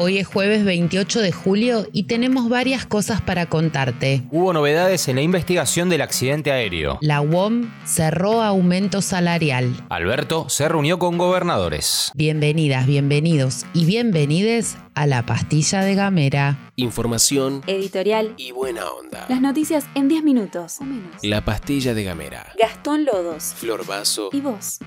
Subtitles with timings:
[0.00, 4.22] Hoy es jueves 28 de julio y tenemos varias cosas para contarte.
[4.30, 6.98] Hubo novedades en la investigación del accidente aéreo.
[7.00, 9.74] La UOM cerró aumento salarial.
[9.88, 12.12] Alberto se reunió con gobernadores.
[12.14, 16.70] Bienvenidas, bienvenidos y bienvenides a la pastilla de Gamera.
[16.76, 19.26] Información, editorial y buena onda.
[19.28, 21.16] Las noticias en 10 minutos o menos.
[21.24, 22.52] La pastilla de Gamera.
[22.56, 23.52] Gastón Lodos.
[23.56, 24.28] Flor Vaso.
[24.32, 24.78] Y vos.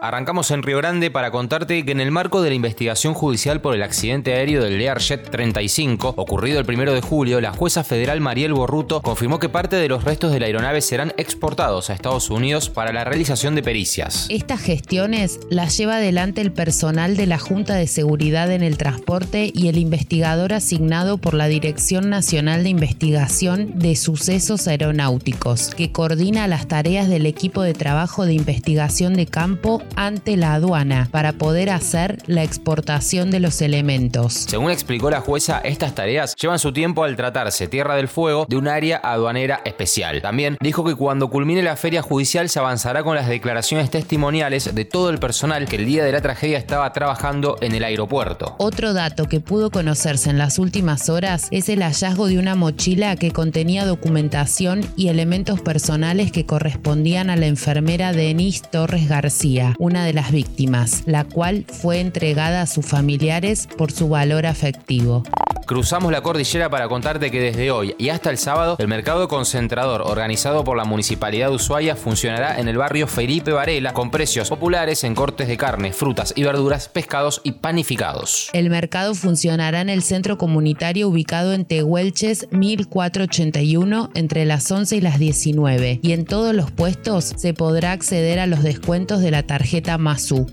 [0.00, 3.74] Arrancamos en Río Grande para contarte que en el marco de la investigación judicial por
[3.74, 8.52] el accidente aéreo del Learjet 35, ocurrido el 1 de julio, la jueza federal Mariel
[8.52, 12.70] Borruto confirmó que parte de los restos de la aeronave serán exportados a Estados Unidos
[12.70, 14.28] para la realización de pericias.
[14.30, 19.50] Estas gestiones las lleva adelante el personal de la Junta de Seguridad en el Transporte
[19.52, 26.46] y el investigador asignado por la Dirección Nacional de Investigación de Sucesos Aeronáuticos, que coordina
[26.46, 31.70] las tareas del equipo de trabajo de investigación de campo ante la aduana para poder
[31.70, 34.32] hacer la exportación de los elementos.
[34.32, 38.56] Según explicó la jueza, estas tareas llevan su tiempo al tratarse Tierra del Fuego de
[38.56, 40.22] un área aduanera especial.
[40.22, 44.84] También dijo que cuando culmine la feria judicial se avanzará con las declaraciones testimoniales de
[44.84, 48.54] todo el personal que el día de la tragedia estaba trabajando en el aeropuerto.
[48.58, 53.16] Otro dato que pudo conocerse en las últimas horas es el hallazgo de una mochila
[53.16, 60.04] que contenía documentación y elementos personales que correspondían a la enfermera Denise Torres García, una
[60.04, 65.22] de las víctimas, la cual fue entregada a sus familiares por su valor afectivo.
[65.68, 70.00] Cruzamos la cordillera para contarte que desde hoy y hasta el sábado el mercado concentrador
[70.00, 75.04] organizado por la Municipalidad de Ushuaia funcionará en el barrio Felipe Varela con precios populares
[75.04, 78.48] en cortes de carne, frutas y verduras, pescados y panificados.
[78.54, 85.00] El mercado funcionará en el centro comunitario ubicado en Tehuelches 1481 entre las 11 y
[85.02, 89.42] las 19 y en todos los puestos se podrá acceder a los descuentos de la
[89.42, 90.46] tarjeta Masu.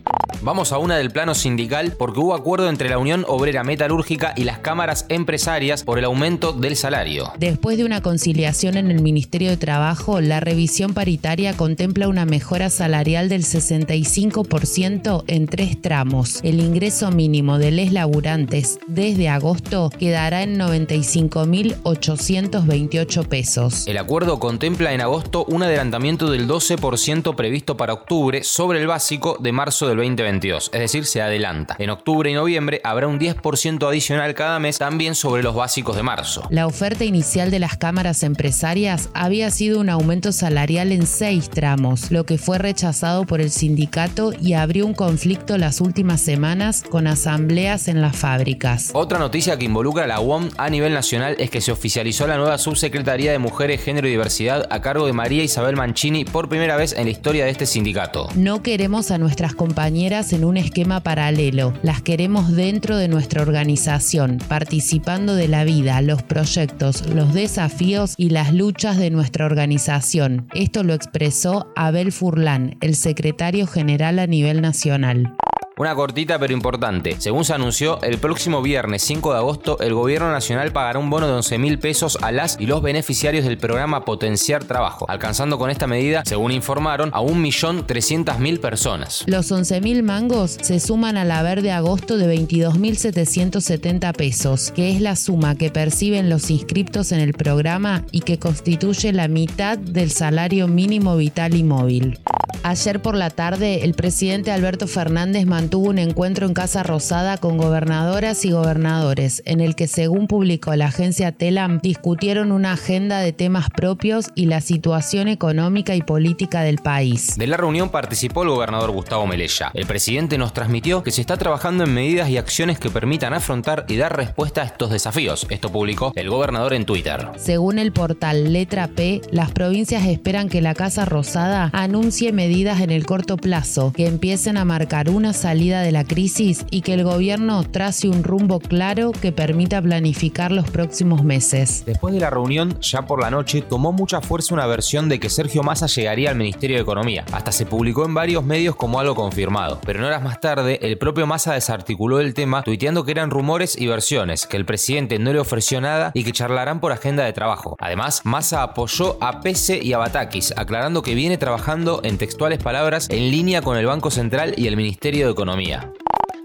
[0.45, 4.44] Vamos a una del plano sindical porque hubo acuerdo entre la Unión Obrera Metalúrgica y
[4.44, 7.33] las cámaras empresarias por el aumento del salario.
[7.39, 12.69] Después de una conciliación en el Ministerio de Trabajo, la revisión paritaria contempla una mejora
[12.69, 16.41] salarial del 65% en tres tramos.
[16.44, 23.88] El ingreso mínimo de les laburantes desde agosto quedará en 95.828 pesos.
[23.88, 29.38] El acuerdo contempla en agosto un adelantamiento del 12% previsto para octubre sobre el básico
[29.39, 29.97] de marzo del
[30.35, 31.75] 2022, es decir, se adelanta.
[31.79, 36.03] En octubre y noviembre habrá un 10% adicional cada mes también sobre los básicos de
[36.03, 36.47] marzo.
[36.50, 42.12] La oferta inicial de las cámaras empresarias había sido un aumento salarial en seis tramos,
[42.12, 47.07] lo que fue rechazado por el sindicato y abrió un conflicto las últimas semanas con
[47.07, 48.91] asambleas en las fábricas.
[48.94, 52.38] Otra noticia que involucra a la UOM a nivel nacional es que se oficializó la
[52.38, 56.75] nueva subsecretaría de Mujeres, Género y Diversidad a cargo de María Isabel Mancini por primera
[56.75, 58.28] vez en la historia de este sindicato.
[58.35, 64.40] No queremos a nuestras compañeras en un esquema paralelo, las queremos dentro de nuestra organización,
[64.47, 70.47] participando de la vida, los proyectos, los desafíos y las luchas de nuestra organización.
[70.53, 75.35] Esto lo expresó Abel Furlán, el secretario general a nivel nacional.
[75.78, 77.18] Una cortita pero importante.
[77.19, 81.28] Según se anunció, el próximo viernes 5 de agosto el gobierno nacional pagará un bono
[81.28, 85.69] de 11 mil pesos a las y los beneficiarios del programa Potenciar Trabajo, alcanzando con
[85.69, 89.25] esta medida, según informaron, a 1.300.000 personas.
[89.28, 95.02] Los 11 mil mangos se suman al haber de agosto de 22.770 pesos, que es
[95.02, 100.12] la suma que perciben los inscriptos en el programa y que constituye la mitad del
[100.12, 102.18] salario mínimo vital y móvil.
[102.64, 107.58] Ayer por la tarde, el presidente Alberto Fernández mantuvo un encuentro en Casa Rosada con
[107.58, 113.34] gobernadoras y gobernadores, en el que, según publicó la agencia Telam, discutieron una agenda de
[113.34, 117.36] temas propios y la situación económica y política del país.
[117.36, 119.72] De la reunión participó el gobernador Gustavo Melella.
[119.74, 123.88] El presidente nos transmitió que se está trabajando en medidas y acciones que permitan afrontar
[123.88, 125.47] y dar respuesta a estos desafíos.
[125.50, 127.29] Esto publicó el gobernador en Twitter.
[127.38, 132.91] Según el portal Letra P, las provincias esperan que la Casa Rosada anuncie medidas en
[132.91, 137.05] el corto plazo que empiecen a marcar una salida de la crisis y que el
[137.05, 141.84] gobierno trace un rumbo claro que permita planificar los próximos meses.
[141.85, 145.29] Después de la reunión, ya por la noche, tomó mucha fuerza una versión de que
[145.29, 147.23] Sergio Massa llegaría al Ministerio de Economía.
[147.31, 149.79] Hasta se publicó en varios medios como algo confirmado.
[149.85, 153.79] Pero en horas más tarde, el propio Massa desarticuló el tema, tuiteando que eran rumores
[153.79, 157.31] y versiones, que el presidente no le ofreció nada y que charlarán por agenda de
[157.31, 157.78] trabajo.
[157.79, 163.08] Además, Massa apoyó a Pese y a Batakis, aclarando que viene trabajando en textuales palabras
[163.09, 165.94] en línea con el Banco Central y el Ministerio de Economía economía.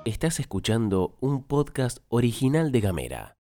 [0.06, 3.38] Estás escuchando un podcast original de Gamera.